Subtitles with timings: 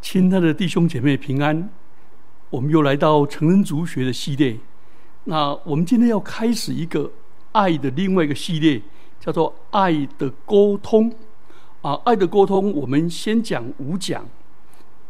[0.00, 1.68] 亲爱的弟兄姐妹平安，
[2.48, 4.58] 我们又来到成人族学的系列。
[5.24, 7.12] 那我们今天要开始一个
[7.52, 8.80] 爱的另外一个系列，
[9.20, 11.12] 叫做爱的沟通。
[11.82, 14.26] 啊，爱的沟通，我们先讲五讲。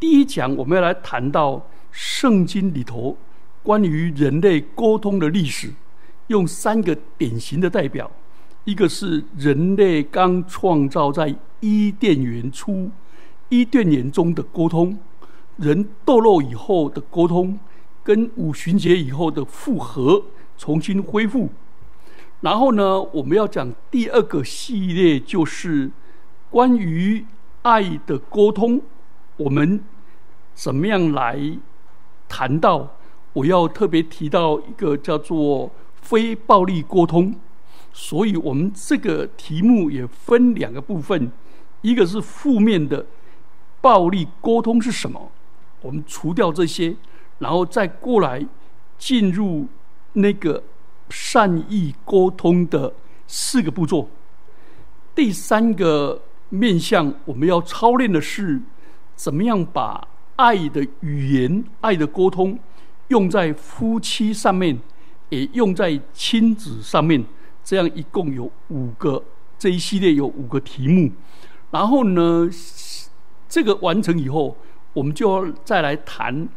[0.01, 3.17] 第一讲我们要来谈到圣经里头
[3.63, 5.73] 关于人类沟通的历史，
[6.27, 8.11] 用三个典型的代表，
[8.65, 12.91] 一个是人类刚创造在伊甸园初。
[13.51, 14.99] 伊甸园中的沟通，
[15.57, 17.59] 人堕落以后的沟通，
[18.03, 20.25] 跟五旬节以后的复合，
[20.57, 21.51] 重新恢复。
[22.41, 25.91] 然后呢，我们要讲第二个系列，就是
[26.49, 27.27] 关于
[27.63, 28.81] 爱的沟通。
[29.37, 29.83] 我们
[30.55, 31.39] 怎么样来
[32.29, 32.97] 谈到？
[33.33, 37.35] 我要特别提到一个叫做非暴力沟通。
[37.93, 41.33] 所以我们这个题目也分两个部分，
[41.83, 43.05] 一个是负面的。
[43.81, 45.31] 暴力沟通是什么？
[45.83, 46.95] 我们除掉这些，
[47.39, 48.47] 然后再过来
[48.99, 49.67] 进入
[50.13, 50.63] 那个
[51.09, 52.93] 善意沟通的
[53.27, 54.07] 四个步骤。
[55.15, 58.61] 第三个面向，我们要操练的是
[59.15, 62.59] 怎么样把爱的语言、爱的沟通
[63.09, 64.79] 用在夫妻上面，
[65.31, 67.25] 也用在亲子上面。
[67.65, 69.23] 这样一共有五个，
[69.59, 71.11] 这一系列有五个题目。
[71.71, 72.47] 然后呢？
[73.51, 74.57] 这个完成以后，
[74.93, 76.49] 我们就要再来谈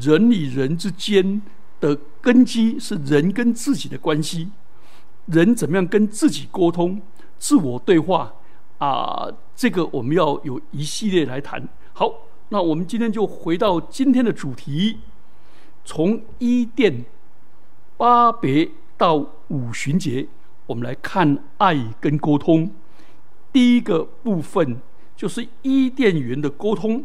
[0.00, 1.42] 人与人之间
[1.78, 4.50] 的根基是人跟自己的关系，
[5.26, 7.02] 人怎么样跟自己沟通、
[7.38, 8.32] 自我对话
[8.78, 9.28] 啊？
[9.54, 11.68] 这个我们要有一系列来谈。
[11.92, 12.10] 好，
[12.48, 15.00] 那我们今天就回到今天的主题，
[15.84, 17.04] 从伊甸、
[17.98, 19.16] 巴别到
[19.48, 20.26] 五旬节，
[20.64, 22.70] 我们来看爱跟沟通。
[23.52, 24.80] 第一个部分。
[25.18, 27.02] 就是伊甸园的沟通，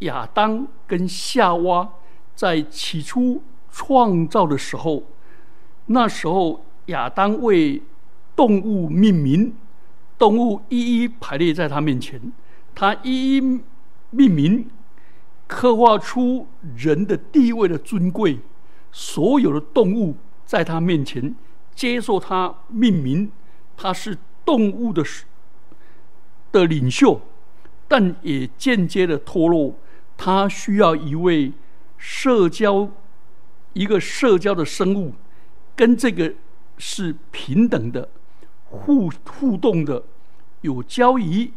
[0.00, 1.88] 亚当跟夏娃
[2.34, 5.04] 在起初创造的时候，
[5.86, 7.82] 那时候亚当为
[8.36, 9.54] 动物命名，
[10.18, 12.20] 动物一一排列在他面前，
[12.74, 13.40] 他一一
[14.10, 14.68] 命名，
[15.46, 16.46] 刻画出
[16.76, 18.40] 人的地位的尊贵，
[18.92, 21.34] 所有的动物在他面前
[21.74, 23.32] 接受他命名，
[23.74, 25.02] 他是动物的。
[26.52, 27.20] 的领袖，
[27.86, 29.78] 但也间接的脱落。
[30.16, 31.52] 他需要一位
[31.96, 32.90] 社交，
[33.72, 35.14] 一个社交的生物，
[35.74, 36.34] 跟这个
[36.76, 38.08] 是平等的、
[38.64, 40.04] 互互动的、
[40.60, 41.54] 有交谊、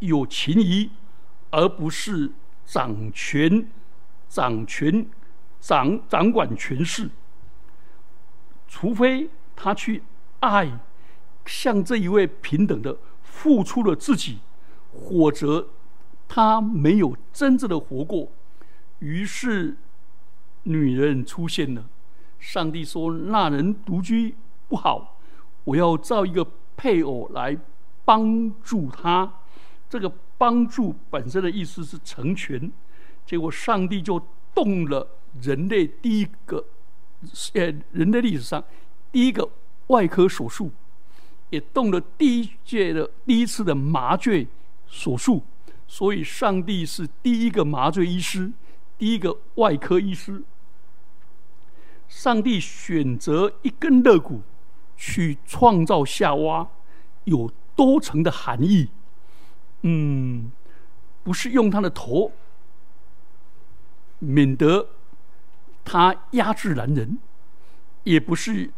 [0.00, 0.90] 有情谊，
[1.50, 2.32] 而不是
[2.64, 3.68] 掌权、
[4.28, 5.06] 掌权、
[5.60, 7.08] 掌掌管权势。
[8.66, 10.02] 除非他去
[10.40, 10.78] 爱，
[11.46, 12.96] 像这一位平等的。
[13.42, 14.38] 付出了自己，
[14.92, 15.66] 或者
[16.28, 18.28] 他没有真正的活过，
[18.98, 19.78] 于是
[20.64, 21.88] 女人出现了。
[22.38, 24.34] 上帝说：“那人独居
[24.68, 25.18] 不好，
[25.64, 26.46] 我要造一个
[26.76, 27.56] 配偶来
[28.04, 29.32] 帮助他。”
[29.88, 32.70] 这个帮助本身的意思是成全。
[33.24, 34.20] 结果上帝就
[34.54, 35.08] 动了
[35.40, 36.62] 人类第一个，
[37.54, 38.62] 呃，人类历史上
[39.10, 39.48] 第一个
[39.86, 40.70] 外科手术。
[41.50, 44.46] 也动了第一届的第一次的麻醉
[44.86, 45.44] 手术，
[45.86, 48.50] 所以上帝是第一个麻醉医师，
[48.96, 50.42] 第一个外科医师。
[52.08, 54.42] 上帝选择一根肋骨
[54.96, 56.68] 去创造夏娃，
[57.24, 58.88] 有多层的含义。
[59.82, 60.50] 嗯，
[61.22, 62.32] 不是用他的头，
[64.18, 64.88] 免得
[65.84, 67.16] 他压制男人；
[68.02, 68.70] 也不是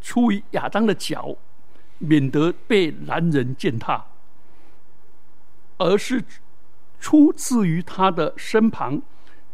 [0.00, 1.36] 出于亚当的脚。
[2.02, 4.06] 免得被男人践踏，
[5.76, 6.24] 而是
[6.98, 9.02] 出自于他的身旁，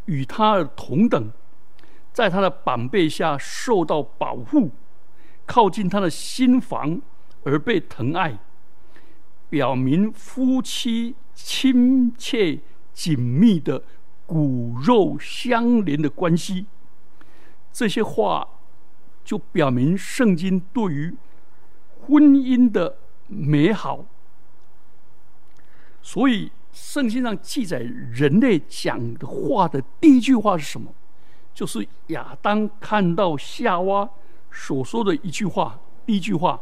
[0.04, 1.32] 与他同等，
[2.12, 4.70] 在他的膀背下受到保护，
[5.44, 7.02] 靠近他的心房
[7.42, 8.38] 而被疼爱，
[9.48, 12.60] 表明夫妻亲切
[12.92, 13.82] 紧密的
[14.24, 16.66] 骨肉相连的关系。
[17.72, 18.46] 这些话
[19.24, 21.16] 就表明圣经对于。
[22.06, 24.04] 婚姻的美好，
[26.02, 30.92] 所以圣经上记载人类讲的话的第一句话是什么？
[31.52, 34.08] 就是亚当看到夏娃
[34.52, 35.80] 所说的一句话。
[36.04, 36.60] 第一句话，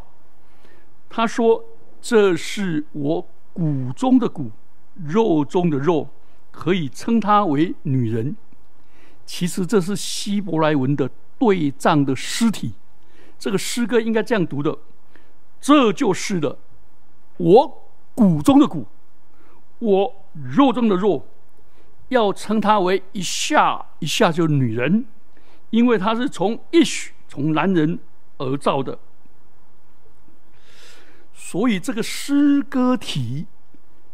[1.11, 1.62] 他说
[2.00, 4.50] ：“这是我骨中的骨，
[5.05, 6.08] 肉中的肉，
[6.50, 8.35] 可以称她为女人。”
[9.26, 12.73] 其实这是希伯来文的对仗的尸体。
[13.38, 14.79] 这个诗歌应该这样读的。
[15.64, 16.58] 这就是的，
[17.38, 18.87] 我骨中的骨，
[19.78, 21.26] 我肉中的肉，
[22.08, 25.06] 要称她为一下一下就女人，
[25.70, 27.99] 因为她是从一许从男人
[28.37, 28.99] 而造的。
[31.32, 33.46] 所以这个诗歌体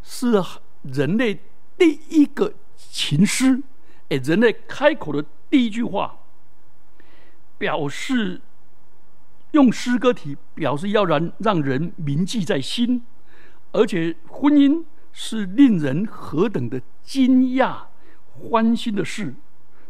[0.04, 0.40] 是
[0.82, 1.40] 人类
[1.76, 3.60] 第一个情诗，
[4.08, 6.16] 哎，人类开口的第一句话，
[7.58, 8.40] 表示
[9.52, 13.02] 用诗歌体表示要让让人铭记在心，
[13.72, 17.84] 而且婚姻是令人何等的惊讶、
[18.28, 19.34] 欢欣的事，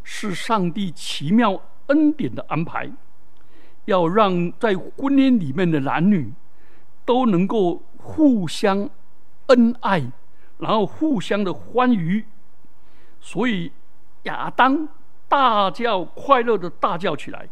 [0.02, 2.90] 是上帝奇妙恩典的安排，
[3.84, 6.32] 要让在婚姻里面的男女。
[7.06, 8.88] 都能够互相
[9.46, 10.12] 恩爱，
[10.58, 12.24] 然后互相的欢愉，
[13.20, 13.72] 所以
[14.24, 14.86] 亚当
[15.26, 17.48] 大叫快乐的大叫起来，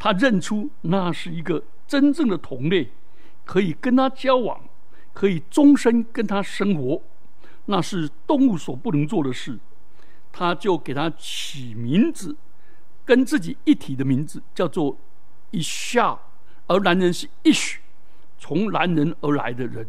[0.00, 2.90] 他认出那是一个真正的同类，
[3.44, 4.58] 可以跟他交往，
[5.12, 7.02] 可以终身跟他生活，
[7.66, 9.58] 那是动物所不能做的事，
[10.32, 12.34] 他就给他起名字，
[13.04, 14.96] 跟自己一体的名字叫做
[15.50, 16.18] 一夏，
[16.66, 17.80] 而男人是一许。
[18.38, 19.86] 从男人而来的人，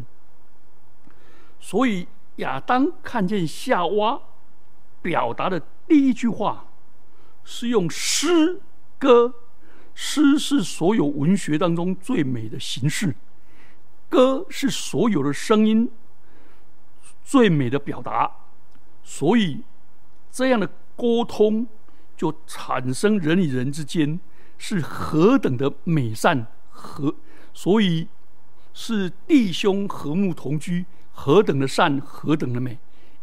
[1.57, 2.05] 所以
[2.35, 4.19] 亚当看见夏娃，
[5.01, 5.57] 表达的
[5.87, 6.65] 第一句话
[7.45, 8.59] 是用诗
[8.99, 9.33] 歌。
[9.93, 13.15] 诗是所有文学当中最美的形式，
[14.09, 15.89] 歌是所有的声音
[17.23, 18.31] 最美的表达。
[19.03, 19.61] 所以
[20.31, 21.67] 这样的沟通
[22.15, 24.19] 就产生人与人之间
[24.57, 27.15] 是何等的美善和
[27.53, 28.07] 所以。
[28.73, 32.79] 是弟兄和睦同居，何等的善，何等的美！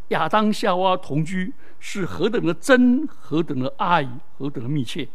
[0.08, 4.06] 亚当夏娃同居是何等的真，何等的爱，
[4.36, 5.08] 何等的密切！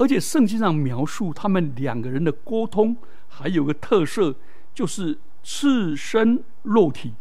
[0.00, 2.96] 而且圣经上描述他们两个人的沟通，
[3.28, 4.34] 还有个特色，
[4.72, 7.12] 就是赤身肉体，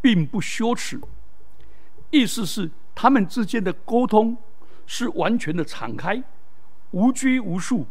[0.00, 0.98] 并不羞耻。
[2.08, 4.38] 意思是他们之间的沟通
[4.86, 6.24] 是完全的敞开，
[6.92, 7.86] 无拘无束，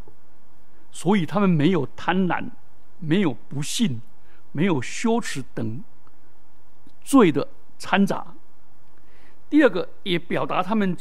[0.91, 2.49] 所以他们没有贪婪。
[3.05, 4.01] 没有不幸，
[4.53, 5.83] 没有羞耻等
[7.03, 7.45] 罪的
[7.77, 8.33] 掺杂。
[9.49, 10.95] 第二个也表达他们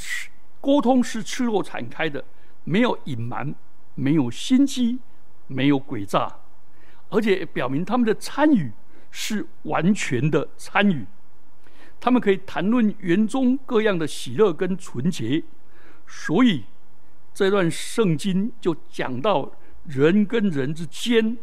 [0.61, 2.25] 沟通是赤裸敞开的，
[2.65, 3.55] 没有隐瞒，
[3.95, 4.99] 没有心机，
[5.47, 6.37] 没有诡诈，
[7.11, 8.73] 而且表明他们的参与
[9.11, 11.07] 是完全的参与。
[12.01, 15.45] 他们可以谈论园中各样的喜乐跟纯洁，
[16.07, 16.65] 所以
[17.33, 19.53] 这段圣经就讲到
[19.85, 21.39] 人跟人之间。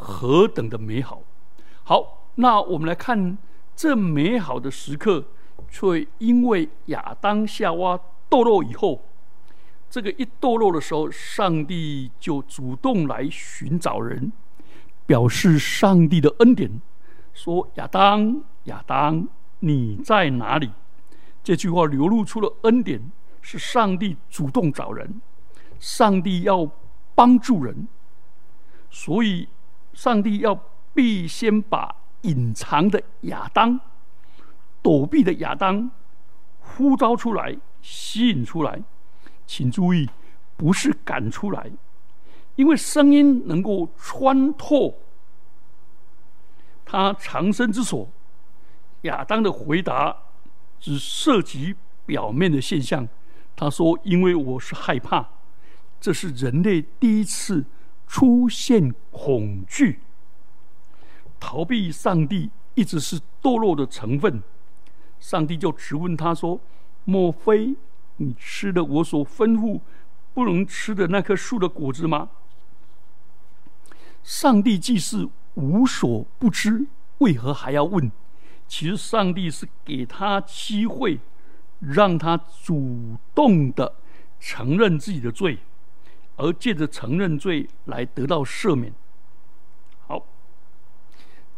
[0.00, 1.22] 何等的美好！
[1.82, 3.36] 好，那我们来看
[3.74, 5.24] 这美好的时刻，
[5.68, 7.98] 却因为亚当夏娃
[8.30, 9.07] 堕落以后，
[9.90, 14.32] 这个一堕落的时候，上帝就主动来寻找人，
[15.06, 16.80] 表示上帝的恩典，
[17.32, 19.26] 说：“亚当，亚当，
[19.60, 20.70] 你在哪里？”
[21.42, 25.20] 这句话流露出了恩典，是上帝主动找人，
[25.78, 26.70] 上帝要
[27.14, 27.88] 帮助人，
[28.90, 29.48] 所以。
[29.94, 30.56] 上帝要
[30.94, 33.80] 必先把隐藏的亚当、
[34.80, 35.90] 躲避的亚当
[36.60, 38.80] 呼召出来、吸引出来。
[39.48, 40.08] 请注意，
[40.56, 41.68] 不是赶出来，
[42.54, 44.94] 因为声音能够穿透
[46.84, 48.08] 他藏身之所。
[49.02, 50.16] 亚当的回答
[50.78, 51.74] 只涉及
[52.06, 53.08] 表面的现象。
[53.56, 55.28] 他说：“因为我是害怕。”
[56.00, 57.64] 这是人类第一次。
[58.10, 60.00] 出现恐惧，
[61.38, 64.42] 逃避上帝一直是堕落的成分。
[65.20, 66.58] 上帝就质问他说
[67.04, 67.76] ：“莫非
[68.18, 69.80] 你吃的我所吩咐
[70.34, 72.28] 不能吃的那棵树的果子吗？”
[74.22, 76.86] 上帝既是无所不知，
[77.18, 78.12] 为何还要问？
[78.68, 81.18] 其实上帝是给他机会，
[81.80, 83.94] 让他主动的
[84.38, 85.58] 承认自己的罪。
[86.40, 88.92] 而借着承认罪来得到赦免。
[90.06, 90.24] 好，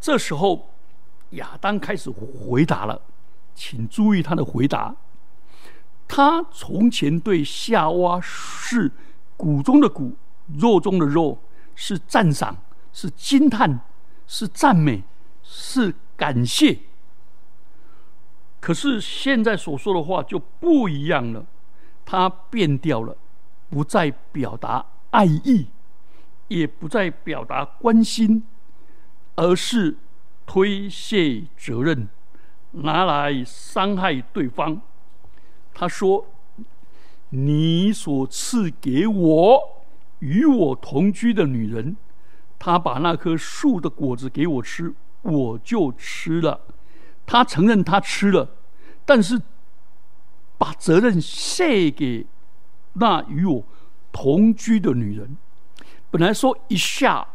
[0.00, 0.70] 这时候
[1.32, 3.02] 亚当开始回答了，
[3.54, 4.96] 请注意他的回答。
[6.12, 8.90] 他从前对夏娃是
[9.36, 10.16] 骨中的骨，
[10.58, 11.40] 肉中的肉，
[11.76, 12.56] 是赞赏，
[12.92, 13.78] 是惊叹，
[14.26, 15.04] 是赞美，
[15.44, 16.76] 是感谢。
[18.58, 21.46] 可是现在所说的话就不一样了，
[22.04, 23.16] 他变掉了。
[23.68, 25.68] 不再表达爱意，
[26.48, 28.44] 也不再表达关心，
[29.36, 29.96] 而是
[30.44, 32.08] 推卸责任，
[32.72, 34.82] 拿来伤害对方。
[35.80, 36.26] 他说
[37.30, 39.82] ：“你所赐给我
[40.18, 41.96] 与我同居的女人，
[42.58, 46.60] 她把那棵树的果子给我吃，我就吃了。
[47.24, 48.50] 他承认他吃了，
[49.06, 49.40] 但是
[50.58, 52.26] 把责任卸给
[52.92, 53.64] 那与我
[54.12, 55.34] 同居的女人。
[56.10, 57.26] 本来说一下，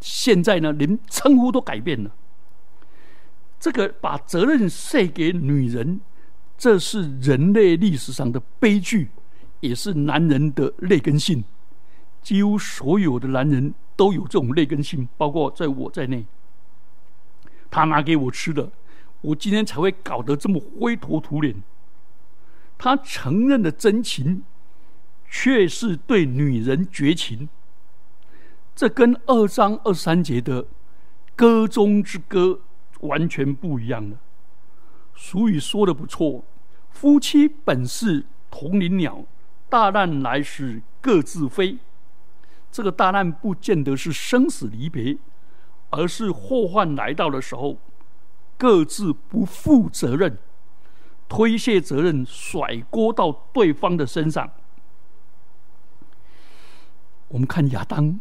[0.00, 2.10] 现在呢，连称呼都改变了。
[3.60, 6.00] 这个把责任卸给女人，
[6.58, 9.10] 这是人类历史上的悲剧，
[9.60, 11.44] 也是男人的劣根性。
[12.22, 16.24] 几乎所有的男人都有这种劣根性，包括在我在内。
[17.70, 18.70] 他拿给我吃的，
[19.20, 21.62] 我今天才会搞得这么灰头土脸。
[22.78, 24.42] 他承认的真情，
[25.30, 27.48] 却是对女人绝情。
[28.74, 30.66] 这跟二章二三节的
[31.34, 32.60] 歌中之歌
[33.00, 34.18] 完全不一样了。
[35.28, 36.44] 俗语说的不错
[36.88, 39.24] ：“夫妻本是同林鸟，
[39.68, 41.78] 大难来时各自飞。”
[42.70, 45.18] 这个大难不见得是生死离别，
[45.90, 47.76] 而是祸患来到的时候，
[48.56, 50.38] 各自不负责任，
[51.28, 54.48] 推卸责任，甩锅到对方的身上。
[57.26, 58.20] 我们看亚当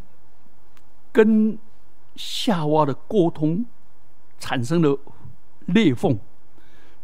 [1.11, 1.59] 跟
[2.15, 3.63] 夏娃的沟通
[4.39, 4.97] 产生了
[5.67, 6.19] 裂缝，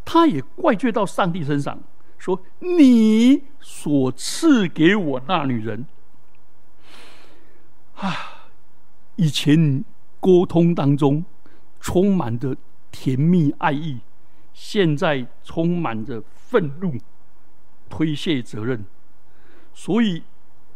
[0.04, 1.80] 他也怪罪到上帝身上，
[2.18, 5.86] 说：“你所赐给我那女人。”
[7.96, 8.50] 啊，
[9.16, 9.86] 以前
[10.20, 11.24] 沟通当中
[11.80, 12.56] 充满着
[12.92, 14.00] 甜蜜爱意，
[14.54, 16.96] 现在充满着愤怒、
[17.90, 18.84] 推卸责任。
[19.74, 20.24] 所以，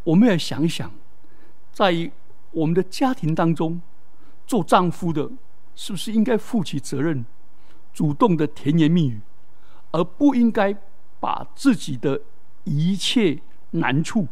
[0.04, 0.92] 我们要想想，
[1.72, 2.12] 在
[2.52, 3.82] 我们的家庭当中，
[4.48, 5.30] 做丈夫的，
[5.76, 7.26] 是不是应该负起责任，
[7.96, 9.20] 主动的甜言蜜语，
[9.90, 10.72] 而不应该
[11.20, 12.22] 把自己的
[12.66, 14.28] 一切难处、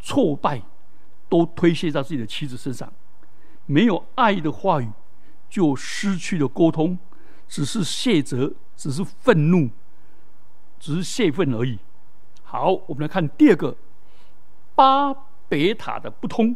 [0.00, 0.60] 挫败。
[1.26, 2.92] 都推卸在自己的妻子身上，
[3.66, 4.88] 没有爱的话语，
[5.50, 6.96] 就失去了沟通，
[7.48, 9.68] 只是谢责，只是愤怒，
[10.78, 11.80] 只是泄愤而已。
[12.44, 13.76] 好，我们来看第二个
[14.76, 15.12] 巴
[15.48, 16.54] 别塔的不通。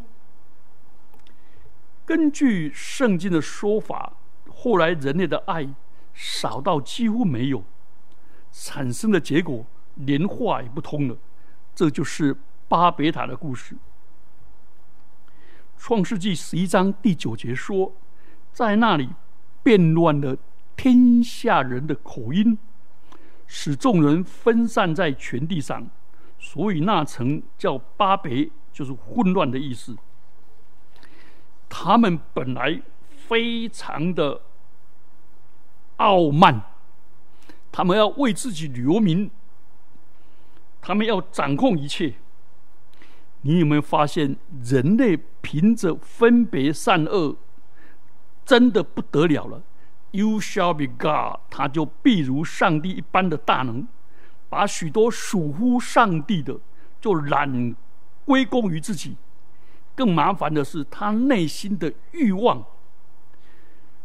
[2.05, 4.13] 根据圣经的说法，
[4.61, 5.69] 后来人类的爱
[6.13, 7.63] 少到几乎没有，
[8.51, 11.17] 产生的结果连话也不通了。
[11.77, 12.37] 这就是
[12.67, 13.77] 巴别塔的故事。
[15.77, 17.95] 创世纪十一章第九节说，
[18.53, 19.11] 在那里
[19.63, 20.37] 变乱了
[20.77, 22.59] 天下人的口音，
[23.47, 25.89] 使众人分散在全地上，
[26.37, 29.97] 所以那城叫巴别，就是混乱的意思。
[31.69, 32.83] 他们本来
[33.29, 34.41] 非常的
[35.99, 36.61] 傲慢，
[37.71, 39.31] 他们要为自己留名，
[40.81, 42.15] 他们要掌控一切。
[43.43, 47.37] 你有没有发现，人类凭着分别善恶，
[48.45, 49.63] 真的不得了了
[50.11, 53.87] ？You shall be God，他就必如上帝一般的大能，
[54.49, 56.59] 把许多属乎上帝的，
[57.01, 57.77] 就揽
[58.25, 59.17] 归功于自己。
[59.95, 62.65] 更麻烦的是，他内心的欲望，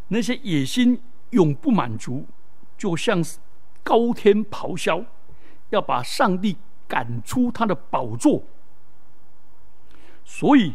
[0.10, 1.02] 那些野心
[1.34, 2.26] 永不满足，
[2.78, 3.38] 就像是
[3.84, 5.04] 高天咆哮，
[5.70, 8.44] 要把上帝赶出他的宝座。
[10.24, 10.74] 所以，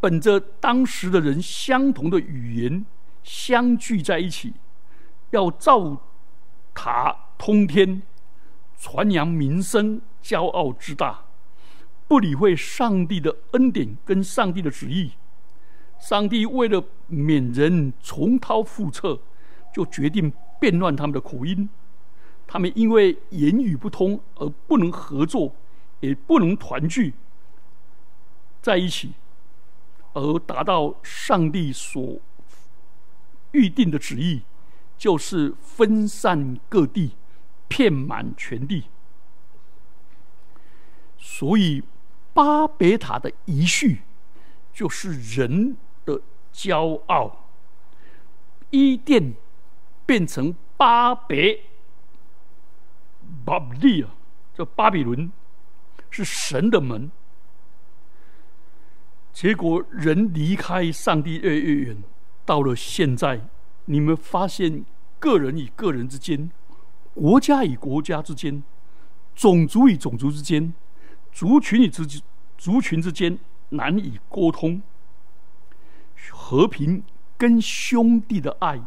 [0.00, 2.84] 本着当时的人相同的语言
[3.22, 4.54] 相聚在一起，
[5.30, 5.96] 要造
[6.74, 8.02] 塔通天，
[8.76, 11.24] 传扬民生，骄傲之大，
[12.08, 15.12] 不理会上帝的恩典跟上帝的旨意。
[16.00, 19.20] 上帝为了免人重蹈覆辙，
[19.72, 21.68] 就决定变乱他们的口音。
[22.46, 25.54] 他们因为言语不通而不能合作，
[26.00, 27.14] 也不能团聚。
[28.62, 29.12] 在一起，
[30.14, 32.18] 而达到上帝所
[33.52, 34.42] 预定的旨意，
[34.96, 37.12] 就是分散各地，
[37.68, 38.84] 遍满全地。
[41.18, 41.82] 所以，
[42.32, 44.02] 巴别塔的遗绪，
[44.72, 46.20] 就是人的
[46.52, 47.44] 骄傲。
[48.70, 49.34] 伊甸
[50.08, 51.64] 变成巴别，
[53.44, 54.14] 巴比利啊，
[54.54, 55.30] 这巴比伦
[56.08, 57.10] 是神的门。
[59.34, 62.02] 结果人离开上帝越越远，
[62.46, 63.42] 到了现在，
[63.84, 64.82] 你们发现
[65.18, 66.50] 个人与个人之间、
[67.12, 68.62] 国家与国家之间、
[69.34, 70.72] 种族与种族之间、
[71.30, 72.06] 族群与之
[72.56, 73.38] 族群之间
[73.68, 74.80] 难以沟通，
[76.30, 77.04] 和平
[77.36, 78.80] 跟兄弟的爱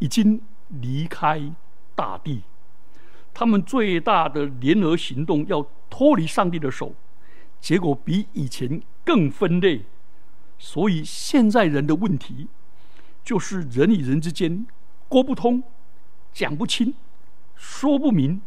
[0.00, 1.52] 已经离开
[1.94, 2.42] 大地，
[3.32, 6.94] 他们最大的联合行动要脱离上帝的手。
[7.60, 9.82] 结果比以前更分裂，
[10.58, 12.48] 所以现在人的问题
[13.24, 14.66] 就是人与人之间
[15.08, 15.62] 沟不通、
[16.32, 16.94] 讲不清、
[17.56, 18.40] 说不明，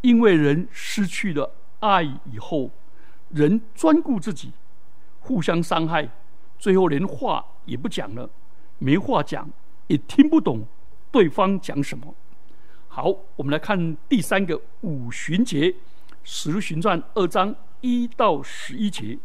[0.00, 2.70] 因为人失去了爱以后，
[3.28, 4.52] 人专顾自己，
[5.20, 6.08] 互相伤害，
[6.58, 8.28] 最后连话也不讲了，
[8.78, 9.48] 没话讲，
[9.86, 10.66] 也听不懂
[11.14, 12.12] 对方讲什么。
[12.88, 13.04] 好，
[13.36, 15.70] 我们来看第三个五旬节，
[16.24, 19.16] 《使徒行传》二章一到十一节。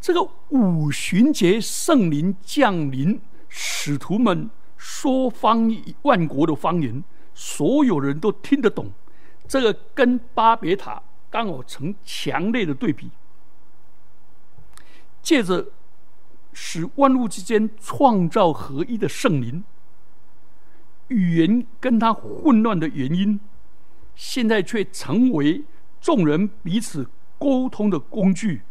[0.00, 5.68] 这个五旬节圣灵降临，使徒们说方
[6.02, 7.02] 万国的方言，
[7.34, 8.92] 所有人都听得懂。
[9.48, 13.10] 这个跟巴别塔刚好成强烈的对比。
[15.20, 15.66] 借着
[16.52, 19.64] 使万物之间创造合一的圣灵，
[21.08, 23.40] 语言跟他混乱的原因，
[24.14, 25.64] 现在却成为
[26.00, 28.62] 众人彼此沟通的工具。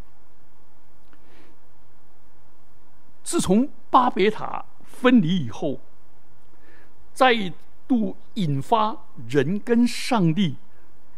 [3.23, 5.79] 自从巴别塔分离以后，
[7.13, 7.53] 再
[7.87, 10.55] 度引发人跟上帝、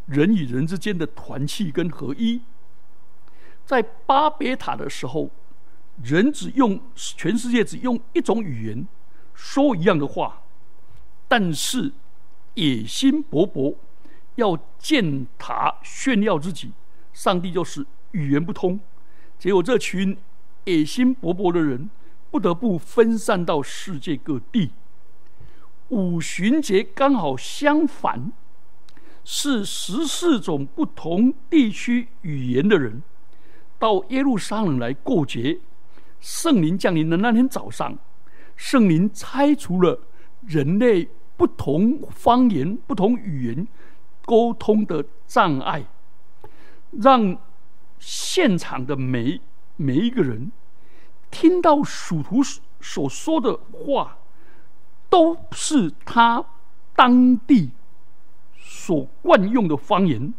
[0.05, 2.41] 人与人之间的团契跟合一。
[3.65, 5.29] 在巴别塔的时候，
[6.03, 8.87] 人只用全世界只用一种语言
[9.33, 10.41] 说一样的话，
[11.27, 11.91] 但是
[12.55, 13.75] 野心勃勃，
[14.35, 16.71] 要建塔炫耀自己，
[17.13, 18.79] 上帝就是语言不通。
[19.39, 20.17] 结果这群
[20.65, 21.89] 野心勃勃的人。
[22.31, 24.71] 不得不分散到世界各地。
[25.89, 28.31] 五旬节刚好相反，
[29.25, 33.03] 是十四种不同地区语言的人
[33.77, 35.59] 到耶路撒冷来过节。
[36.21, 37.97] 圣灵降临的那天早上，
[38.55, 39.99] 圣灵拆除了
[40.45, 43.67] 人类不同方言、不同语言
[44.23, 45.83] 沟通的障碍，
[46.91, 47.37] 让
[47.99, 49.41] 现场的每
[49.75, 50.51] 每一个人。
[51.31, 52.41] 听到属徒
[52.81, 54.17] 所说的话，
[55.09, 56.43] 都是他
[56.93, 57.71] 当地
[58.57, 60.33] 所惯用的方言，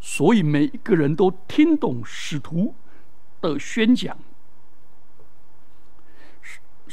[0.00, 2.74] 所以每一个人都听懂使徒
[3.40, 4.18] 的宣讲。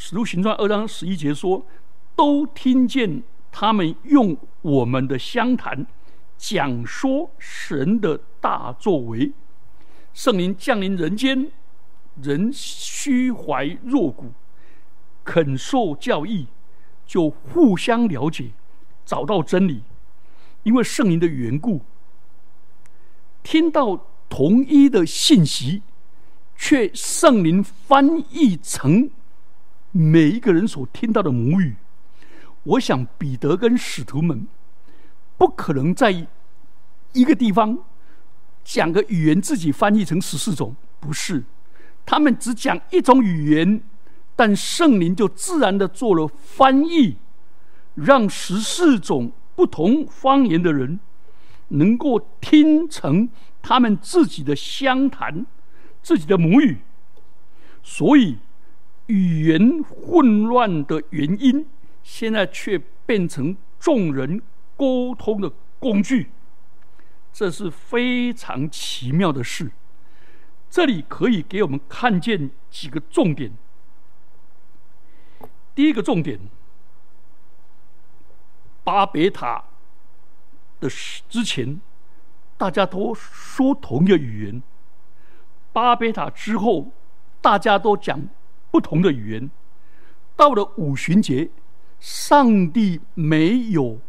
[0.01, 1.61] 使徒行传二章十一节说，
[2.15, 5.85] 都听见他们用我们的相谈
[6.37, 9.33] 讲说神的大作为，
[10.13, 11.51] 圣灵降临人间。
[12.21, 14.31] 人虚怀若谷，
[15.25, 16.47] 肯受教义，
[17.05, 18.51] 就互相了解，
[19.05, 19.83] 找到真理。
[20.63, 21.81] 因为圣灵的缘故，
[23.43, 25.81] 听到同一的信息，
[26.55, 29.09] 却圣灵翻译成
[29.91, 31.75] 每一个人所听到的母语。
[32.63, 34.47] 我想彼得跟使徒们
[35.37, 36.27] 不可能在
[37.13, 37.77] 一个地方
[38.63, 41.43] 讲个语言，自己翻译成十四种，不是。
[42.05, 43.81] 他们只讲一种语言，
[44.35, 47.17] 但圣灵就自然的做了翻译，
[47.95, 50.99] 让十四种不同方言的人
[51.69, 53.29] 能够听成
[53.61, 55.45] 他们自己的相谈，
[56.01, 56.79] 自己的母语。
[57.81, 58.37] 所以
[59.09, 61.65] 语言混乱的原因，
[62.03, 64.39] 现在却变成众人
[64.77, 66.29] 沟通的工具，
[67.33, 69.71] 这是非常奇妙的事。
[70.69, 73.51] 这里可以给我们看见几个重点。
[75.73, 76.39] 第一个重点，
[78.83, 79.63] 巴别塔
[80.79, 80.87] 的
[81.27, 81.81] 之前，
[82.59, 84.61] 大家都说同一个语言；
[85.73, 86.91] 巴别塔之后，
[87.41, 88.21] 大家都讲
[88.71, 89.49] 不同的语言。
[90.35, 91.49] 到了五旬节，
[91.99, 93.99] 上帝没有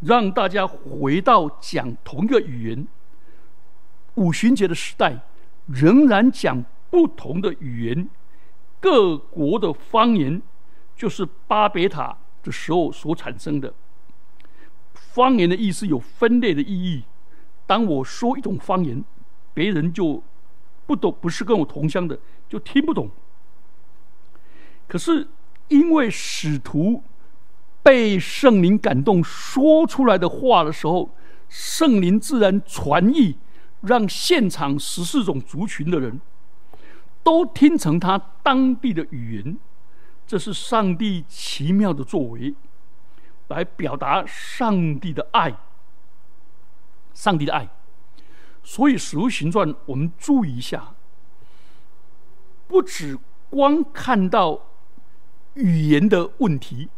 [0.00, 2.86] 让大家回到讲同一个语言。
[4.14, 5.22] 五旬节的时代。
[5.70, 8.08] 仍然讲不同的语言，
[8.80, 10.40] 各国的方言，
[10.96, 13.74] 就是巴别塔的时候所产生的。
[14.94, 17.04] 方言的意思有分类的意义。
[17.66, 19.04] 当我说一种方言，
[19.52, 20.22] 别人就
[20.86, 23.10] 不懂，不是跟我同乡的，就听不懂。
[24.88, 25.28] 可是
[25.68, 27.04] 因为使徒
[27.82, 31.14] 被圣灵感动，说出来的话的时候，
[31.48, 33.36] 圣灵自然传译。
[33.82, 36.20] 让现场十四种族群的人
[37.22, 39.56] 都听成他当地的语言，
[40.26, 42.52] 这是上帝奇妙的作为，
[43.46, 45.56] 来表达上帝的爱。
[47.14, 47.68] 上帝的爱，
[48.64, 50.96] 所以《使徒行传》我们注意一下，
[52.66, 53.16] 不只
[53.48, 54.60] 光看到
[55.58, 56.88] 语言的问题，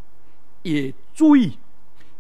[0.63, 1.59] 也注意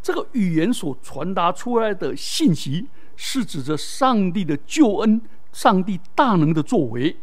[0.02, 2.88] 这个语言所传达出来的信息。
[3.22, 5.20] 是指着上帝的救恩，
[5.52, 7.14] 上帝大能的作为，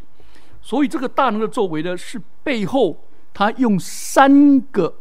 [0.61, 2.95] 所以这个大能的作为呢，是背后
[3.33, 4.95] 他用三个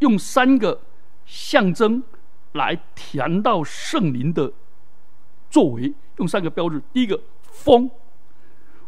[0.00, 0.80] 用三个
[1.24, 2.02] 象征
[2.54, 4.52] 来谈到圣灵的
[5.48, 5.94] 作为。
[6.16, 7.88] 用三个标志：第一个，风，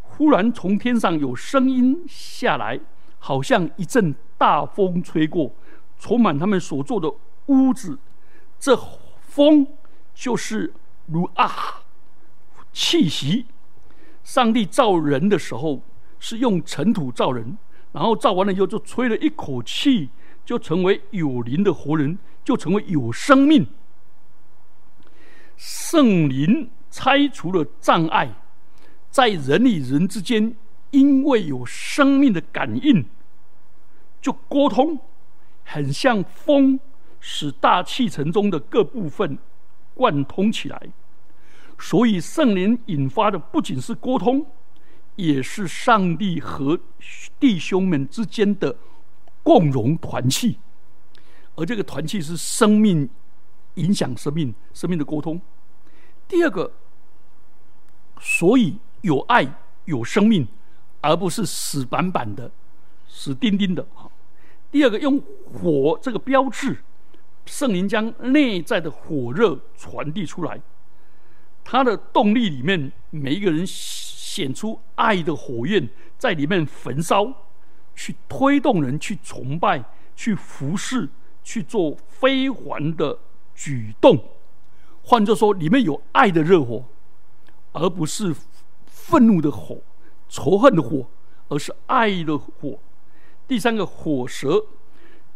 [0.03, 2.81] 忽然从天上有声音下来，
[3.27, 5.51] 好像一阵大风吹过，
[5.99, 7.13] 充满他们所做的
[7.47, 7.99] 屋子。
[8.61, 8.79] 这
[9.21, 9.67] 风
[10.15, 10.73] 就是
[11.07, 11.83] 如啊
[12.73, 13.47] 气息。
[14.23, 15.83] 上帝造人的时候
[16.21, 17.59] 是用尘土造人，
[17.91, 20.09] 然后造完了以后就吹了一口气，
[20.45, 23.67] 就成为有灵的活人，就成为有生命。
[25.57, 26.71] 圣灵。
[26.89, 28.33] 拆除了障碍，
[29.11, 30.55] 在人与人之间，
[30.93, 33.05] 因为有生命的感应，
[34.27, 34.99] 就沟通，
[35.63, 36.81] 很像风，
[37.21, 39.39] 使大气层中的各部分
[39.95, 40.83] 贯通起来。
[41.79, 44.45] 所以圣灵引发的不仅是沟通，
[45.15, 46.81] 也是上帝和
[47.39, 48.75] 弟兄们之间的
[49.45, 50.59] 共荣团契，
[51.55, 53.09] 而这个团契是生命
[53.75, 55.41] 影响生命，生命的沟通。
[56.27, 56.73] 第二个。
[58.19, 59.47] 所以有爱
[59.85, 60.49] 有生命，
[61.03, 62.51] 而不是死板板的、
[63.07, 63.87] 死钉钉的。
[63.93, 64.11] 好，
[64.77, 66.77] 第二个用火这个标志，
[67.47, 70.61] 圣灵将内在的火热传递出来，
[71.65, 77.33] 它的动力里面，每一个人显出爱的火焰在里面焚烧，
[77.95, 79.83] 去推动人去崇拜、
[80.15, 81.09] 去服侍、
[81.43, 83.19] 去做非凡的
[83.55, 84.23] 举动。
[85.01, 86.85] 换作说，里面有爱的热火。
[87.73, 88.37] 而不是
[88.85, 89.79] 愤怒的火、
[90.29, 91.07] 仇恨的火，
[91.49, 92.79] 而是爱的火。
[93.49, 94.67] 第三个火舌，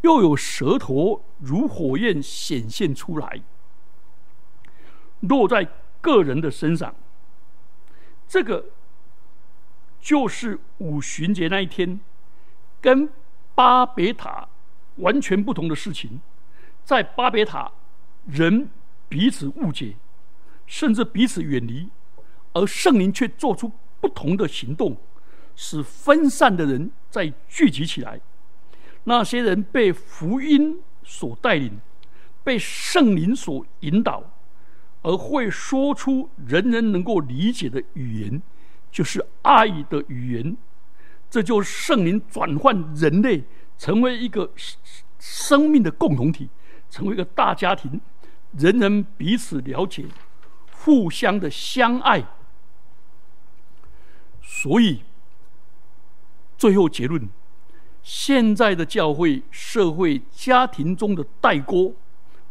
[0.01, 3.40] 又有舌头如火焰显现出来，
[5.20, 5.68] 落在
[6.01, 6.94] 个人的身上。
[8.27, 8.66] 这个
[10.01, 12.01] 就是五旬节那一天，
[12.81, 13.09] 跟
[13.55, 14.49] 巴别塔
[14.96, 16.20] 完全不同的事情。
[16.85, 17.70] 在巴别塔，
[18.27, 18.70] 人
[19.09, 19.96] 彼此误解，
[20.66, 21.88] 甚至彼此远离。
[22.53, 23.70] 而圣灵却做出
[24.01, 24.96] 不同的行动，
[25.62, 28.18] 使分散的人再聚集起来。
[29.05, 31.79] 那些人被福音所带领，
[32.42, 34.25] 被圣灵所引导，
[35.03, 38.40] 而会说出人人能够理解的语言，
[38.90, 40.57] 就是爱的语言。
[41.29, 43.44] 这就是圣灵转换人类，
[43.77, 44.51] 成为一个
[45.18, 46.49] 生命的共同体，
[46.88, 48.01] 成为一个大家庭，
[48.57, 50.07] 人人彼此了解，
[50.73, 52.25] 互相的相爱。
[54.42, 55.03] 所以，
[56.61, 57.27] 最后结论：
[58.03, 61.94] 现在的教会、社会、家庭中的代沟，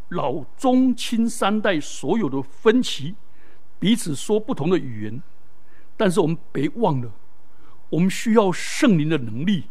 [0.08, 3.14] 老中青三代所有的分歧，
[3.78, 5.22] 彼此说不同的语言。
[5.96, 7.12] 但是我们别忘了，
[7.92, 9.66] 我们需要圣灵的能力，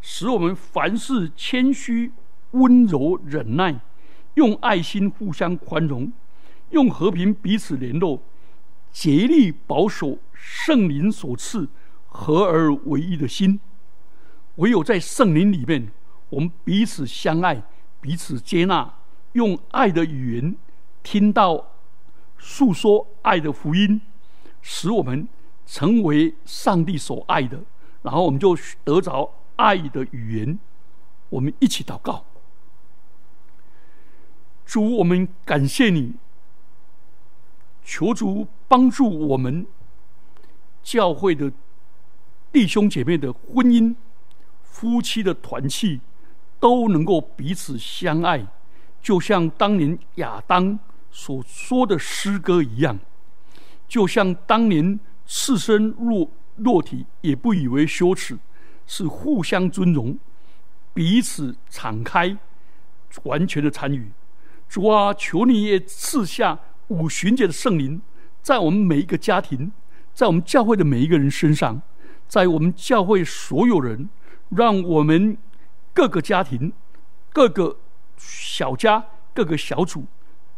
[0.00, 2.10] 使我们凡事谦虚、
[2.50, 3.80] 温柔、忍耐，
[4.34, 6.12] 用爱心互相宽容，
[6.70, 8.20] 用和平彼此联络。
[8.90, 11.68] 竭力保守圣灵所赐
[12.14, 13.58] 合而为一的心，
[14.56, 15.90] 唯有在圣灵里面，
[16.28, 17.62] 我们彼此相爱，
[18.02, 18.94] 彼此接纳，
[19.32, 20.54] 用爱的语言
[21.02, 21.72] 听到
[22.38, 24.00] 诉说爱的福音，
[24.60, 25.26] 使我们
[25.64, 27.64] 成为上帝所爱的，
[28.02, 30.58] 然后我们就得着爱的语言。
[31.30, 32.26] 我们一起祷告，
[34.66, 36.12] 主，我们感谢你。
[37.82, 39.66] 求主帮助我们
[40.84, 41.50] 教会的
[42.52, 43.94] 弟兄姐妹的婚姻、
[44.62, 46.00] 夫妻的团契
[46.60, 48.46] 都能够彼此相爱，
[49.00, 50.78] 就像当年亚当
[51.10, 52.98] 所说的诗歌一样，
[53.88, 58.38] 就像当年赤身落落体也不以为羞耻，
[58.86, 60.18] 是互相尊荣，
[60.92, 62.36] 彼此敞开，
[63.22, 64.10] 完全的参与。
[64.68, 66.58] 主啊，求你也赐下。
[66.88, 68.02] 五旬节的圣灵，
[68.42, 69.72] 在我们每一个家庭，
[70.12, 71.80] 在我们教会的每一个人身上，
[72.32, 74.08] 在我们教会所有人，
[74.48, 75.36] 让我们
[75.92, 76.72] 各个家庭、
[77.30, 77.76] 各个
[78.16, 80.06] 小家、各个小组，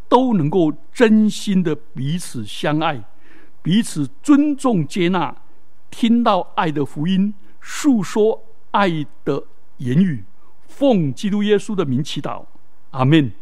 [0.08, 3.02] 都能够真心的彼此相爱，
[3.60, 5.34] 彼此尊重、接纳，
[5.90, 9.42] 听到爱的福音，诉说爱的
[9.78, 10.22] 言语，
[10.68, 12.44] 奉基督耶稣的名祈祷，
[12.92, 13.32] 阿门。